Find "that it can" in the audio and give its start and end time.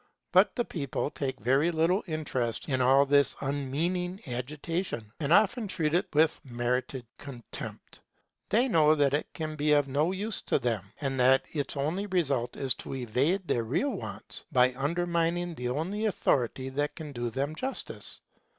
8.95-9.55